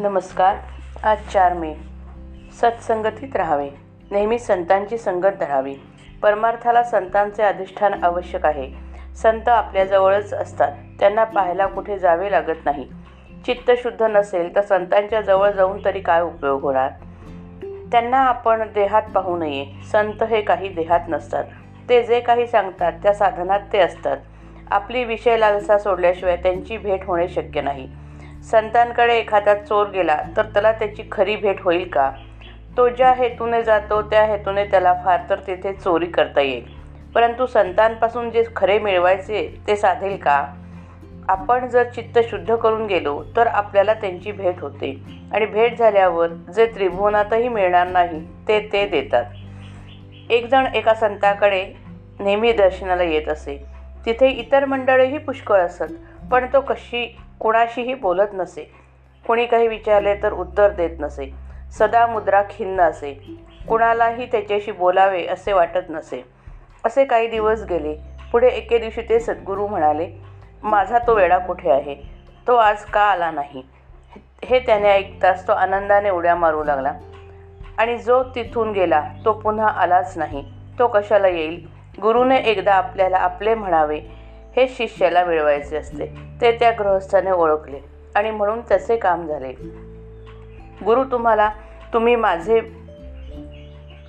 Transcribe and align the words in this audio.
नमस्कार. 0.00 0.56
आज 1.02 1.18
चार 1.32 1.52
मे. 1.52 1.74
सत्संगतीत 2.60 3.36
राहावे. 3.36 3.70
नेहमी 4.10 4.38
संतांची 4.38 4.98
संगत 4.98 5.28
धरावी. 5.40 5.74
परमार्थाला 6.22 6.82
संतांचे 6.82 7.42
अधिष्ठान 7.42 8.04
आवश्यक 8.04 8.46
आहे. 8.46 8.70
संत 9.16 9.48
आपल्याजवळच 9.48 10.34
असतात. 10.34 10.72
त्यांना 11.00 11.24
पाहायला 11.24 11.66
कुठे 11.66 11.98
जावे 11.98 12.30
लागत 12.30 12.64
नाही. 12.64 12.88
चित्त 13.46 13.70
शुद्ध 13.76 14.02
नसेल 14.02 14.56
तर 14.56 14.60
संतांच्या 14.60 15.20
जवळ 15.20 15.50
जाऊन 15.50 15.84
तरी 15.84 16.00
काय 16.00 16.22
उपयोग 16.22 16.62
होणार? 16.62 16.90
त्यांना 17.92 18.18
आपण 18.18 18.72
देहात 18.74 19.02
पाहू 19.14 19.36
नये. 19.36 19.66
संत 19.92 20.22
हे 20.22 20.40
काही 20.40 20.68
देहात 20.68 21.00
नसतात. 21.08 21.44
ते 21.88 22.02
जे 22.02 22.20
काही 22.20 22.46
सांगतात 22.46 22.92
त्या 23.02 23.14
साधनात 23.14 23.60
ते 23.72 23.78
असतात. 23.78 24.16
आपली 24.70 25.04
विषय 25.04 25.36
लालसा 25.36 25.78
सोडल्याशिवाय 25.78 26.36
त्यांची 26.36 26.76
भेट 26.76 27.04
होणे 27.04 27.28
शक्य 27.28 27.60
नाही. 27.60 27.88
संतांकडे 28.44 29.14
एखादा 29.18 29.54
चोर 29.54 29.86
गेला 29.86 30.22
तर 30.36 30.42
त्याला 30.42 30.72
त्याची 30.72 31.02
खरी 31.12 31.36
भेट 31.36 31.60
होईल 31.60 31.88
का? 31.88 32.10
तो 32.76 32.88
ज्या 32.88 33.12
हेतूने 33.12 33.62
जातो 33.62 34.02
त्या 34.02 34.24
हेतूने 34.24 34.64
त्याला 34.64 34.94
फार 35.04 35.20
तर 35.30 35.38
तिथे 35.38 35.72
चोरी 35.72 36.06
करता 36.06 36.40
येईल. 36.40 36.64
परंतु 37.14 37.46
संतांपासून 37.46 38.30
जे 38.30 38.44
खरे 38.56 38.78
मिळवायचे 38.78 39.60
ते 39.66 39.76
साधेल 39.76 40.16
का? 40.16 40.46
आपण 41.28 41.68
जर 41.68 41.84
चित्त 41.84 42.18
शुद्ध 42.30 42.56
करून 42.56 42.86
गेलो 42.86 43.24
तर 43.36 43.46
आपल्याला 43.46 43.94
त्यांची 43.94 44.32
भेट 44.32 44.60
होते. 44.60 45.02
आणि 45.32 45.46
भेट 45.46 45.78
झाल्यावर 45.78 46.28
जे 46.28 46.66
त्रिभुवनातही 46.66 47.48
मिळणार 47.48 47.86
नाही 47.86 48.20
ते 48.48 48.68
ते 48.72 48.86
देतात. 48.86 49.24
एकजण 50.30 50.66
एका 50.74 50.94
संताकडे 50.94 51.74
नेहमी 52.20 52.52
दर्शनाला 52.52 53.02
येत 53.02 53.28
असे. 53.28 53.64
तिथे 54.06 54.28
इतर 54.28 54.64
मंडळीही 54.64 55.18
पुष्कळ 55.18 55.60
असत 55.60 55.92
पण 56.30 56.46
तो 56.52 56.60
कशी 56.60 57.16
कुणाशीही 57.40 57.94
बोलत 57.94 58.28
नसे. 58.32 58.72
कुणी 59.26 59.46
काही 59.46 59.68
विचारले 59.68 60.14
तर 60.14 60.32
उत्तर 60.32 60.70
देत 60.70 60.90
नसे. 60.98 61.32
सदा 61.78 62.06
मुद्रा 62.06 62.42
खिन्न 62.42 62.80
असे. 62.80 63.36
कुणालाही 63.68 64.26
त्याच्याशी 64.26 64.72
बोलावे 64.72 65.26
असे 65.26 65.52
वाटत 65.52 65.90
नसे. 65.90 66.24
असे 66.84 67.04
काही 67.04 67.26
दिवस 67.26 67.64
गेले. 67.68 67.96
पुढे 68.32 68.48
एके 68.48 68.78
दिवशी 68.78 69.00
ते 69.00 69.20
सद्गुरू 69.20 69.66
म्हणाले 69.66 70.10
माझा 70.62 70.98
तो 70.98 71.14
वेळा 71.14 71.38
कुठे 71.38 71.70
आहे? 71.70 71.96
तो 72.46 72.56
आज 72.56 72.84
का 72.84 73.00
आला 73.00 73.30
नाही? 73.30 73.62
हे 74.44 74.58
त्याने 74.58 74.88
ऐकताच 74.88 75.48
तो 75.48 75.52
आनंदाने 75.52 76.10
उड्या 76.10 76.34
मारू 76.34 76.64
लागला. 76.64 76.92
आणि 77.78 77.98
जो 77.98 78.22
तिथून 78.22 78.72
गेला 78.72 79.08
तो 79.24 79.32
पुन्हा 79.32 79.68
आलाच 79.68 80.18
नाही. 80.18 80.44
तो 80.78 80.86
कशाला 80.86 81.28
येईल? 81.28 81.68
गुरुने 82.02 82.36
एकदा 82.36 82.74
आपल्याला 82.74 83.16
आपले 83.16 83.54
म्हणावे 83.54 84.19
हे 84.56 84.68
शिष्याला 84.68 85.24
मिळवायचे 85.24 85.76
असते. 85.76 86.06
ते 86.40 86.52
त्या 86.52 86.70
गृहस्थाने 86.70 87.30
ओळखले 87.30 87.78
आणि 88.14 88.30
म्हणून 88.30 88.60
त्याचे 88.60 88.96
काम 88.96 89.26
झाले. 89.26 89.52
गुरु 90.84 91.04
तुम्हाला 91.04 91.50
तुम्ही 91.92 92.16
माझे 92.16 92.60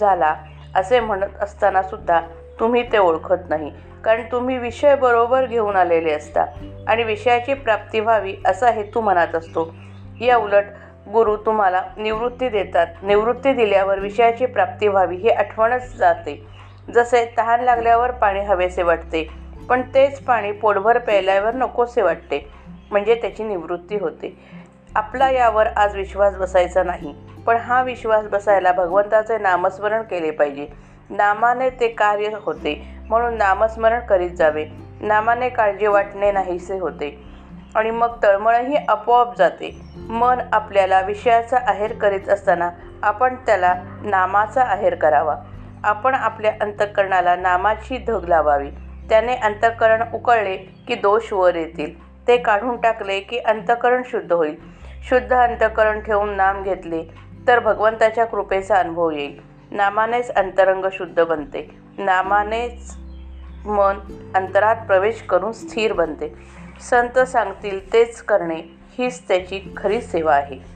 झाला 0.00 0.34
असे 0.74 1.00
म्हणत 1.00 1.42
असताना 1.42 1.82
सुद्धा 1.82 2.20
तुम्ही 2.60 2.92
ते 2.92 2.98
ओळखत 2.98 3.48
नाही. 3.48 3.72
कारण 4.04 4.22
तुम्ही 4.32 4.58
विषय 4.58 4.96
बरोबर 4.96 5.46
घेऊन 5.46 5.76
आलेले 5.76 6.12
असता 6.12 6.44
आणि 6.88 7.02
विषयाची 7.02 7.54
प्राप्ती 7.54 8.00
व्हावी 8.00 8.36
असा 8.46 8.70
हेतू 8.70 9.00
मनात 9.00 9.34
असतो. 9.34 9.74
या 10.20 10.36
उलट 10.36 10.64
गुरु 11.12 11.36
तुम्हाला 11.36 11.82
निवृत्ती 11.96 12.48
देतात. 12.48 12.86
निवृत्ती 13.02 13.52
दिल्यावर 13.52 13.98
विषयाची 13.98 14.46
प्राप्ती 14.46 14.88
व्हावी 14.88 15.16
ही 15.16 15.28
आठवणच 15.28 15.96
जाते. 15.96 16.46
जसे 16.94 17.34
तहान 17.38 17.60
लागल्यावर 17.60 18.10
पाणी 18.10 18.40
हवेसे 18.40 18.82
वाटते. 18.82 19.43
पण 19.68 19.82
तेच 19.94 20.20
पाणी 20.20 20.52
पोटभर 20.52 20.98
प्यायल्यावर 20.98 21.54
नकोसे 21.54 22.02
वाटते. 22.02 22.50
म्हणजे 22.90 23.14
त्याची 23.14 23.44
निवृत्ती 23.44 23.96
होते. 23.96 24.38
आपला 24.94 25.30
यावर 25.30 25.66
आज 25.66 25.96
विश्वास 25.96 26.36
बसायचा 26.36 26.82
नाही. 26.82 27.14
पण 27.46 27.56
हा 27.56 27.82
विश्वास 27.82 28.24
बसायला 28.24 28.72
भगवंताचे 28.72 29.38
नामस्मरण 29.38 30.02
केले 30.02 30.30
पाहिजे. 30.30 30.66
नामाने 31.10 31.70
ते 31.70 31.88
कार्य 31.88 32.30
होते. 32.42 32.88
म्हणून 33.08 33.36
नामस्मरण 33.36 34.00
करीत 34.00 34.30
जावे. 34.30 34.64
नामाने 35.00 35.48
काळजी 35.48 35.86
वाटणे 35.86 36.32
नाहीसे 36.32 36.78
होते. 36.78 37.24
आणि 37.74 37.90
मग 37.90 38.22
तळमळही 38.22 38.76
आपोआप 38.88 39.38
जाते. 39.38 39.80
मन 40.08 40.38
आपल्याला 40.52 41.00
विषयाचा 41.00 41.58
आहेर 41.66 41.92
करीत 41.92 42.28
असताना 42.28 42.70
आपण 43.02 43.34
त्याला 43.34 43.74
नामाचा 44.02 44.62
आहेर 44.62 44.94
करावा. 44.94 45.36
आपण 45.84 46.14
आपल्या 46.14 46.52
अंतःकरणाला 46.60 47.36
नामाची 47.36 47.98
धग 47.98 48.24
लावावी. 48.28 48.70
त्याने 49.08 49.34
अंतःकरण 49.34 50.02
उकळले 50.14 50.56
की 50.56 50.94
दोष 50.94 51.32
वर 51.32 51.54
येतील. 51.54 52.14
ते 52.28 52.36
काढून 52.36 52.76
टाकले 52.76 53.20
की 53.20 53.38
अंतःकरण 53.38 54.02
शुद्ध 54.06 54.32
होईल. 54.32 54.56
शुद्ध 55.08 55.32
अंतःकरण 55.32 56.00
ठेवून 56.00 56.36
नाम 56.36 56.62
घेतले 56.62 57.02
तर 57.46 57.58
भगवंताच्या 57.58 58.24
कृपेचा 58.24 58.74
अनुभव 58.74 59.10
येईल. 59.10 59.40
नामानेच 59.70 60.30
अंतरंग 60.30 60.84
शुद्ध 60.92 61.24
बनते. 61.24 61.70
नामानेच 61.98 62.96
मन 63.66 63.98
अंतरात 64.34 64.76
प्रवेश 64.76 65.22
करून 65.22 65.52
स्थिर 65.52 65.92
बनते. 65.92 66.34
संत 66.80 67.18
सांगतील 67.18 67.92
तेच 67.92 68.22
करणे 68.22 68.78
हीच 68.98 69.28
त्याची 69.28 69.74
खरी 69.76 70.00
सेवा 70.00 70.34
आहे. 70.34 70.73